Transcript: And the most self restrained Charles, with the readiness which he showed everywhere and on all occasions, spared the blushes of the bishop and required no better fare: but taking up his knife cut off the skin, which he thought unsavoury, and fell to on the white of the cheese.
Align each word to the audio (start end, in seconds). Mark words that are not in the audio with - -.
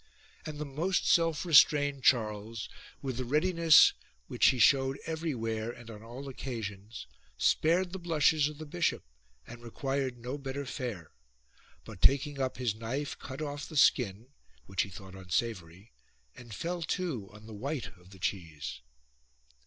And 0.47 0.57
the 0.57 0.65
most 0.65 1.07
self 1.07 1.45
restrained 1.45 2.01
Charles, 2.03 2.67
with 3.03 3.17
the 3.17 3.23
readiness 3.23 3.93
which 4.25 4.47
he 4.47 4.57
showed 4.57 4.97
everywhere 5.05 5.69
and 5.71 5.91
on 5.91 6.01
all 6.01 6.27
occasions, 6.27 7.05
spared 7.37 7.93
the 7.93 7.99
blushes 7.99 8.47
of 8.47 8.57
the 8.57 8.65
bishop 8.65 9.03
and 9.45 9.61
required 9.61 10.17
no 10.17 10.39
better 10.39 10.65
fare: 10.65 11.11
but 11.85 12.01
taking 12.01 12.39
up 12.41 12.57
his 12.57 12.73
knife 12.73 13.15
cut 13.19 13.43
off 13.43 13.69
the 13.69 13.77
skin, 13.77 14.29
which 14.65 14.81
he 14.81 14.89
thought 14.89 15.13
unsavoury, 15.13 15.91
and 16.35 16.55
fell 16.55 16.81
to 16.81 17.29
on 17.31 17.45
the 17.45 17.53
white 17.53 17.89
of 17.95 18.09
the 18.09 18.17
cheese. 18.17 18.81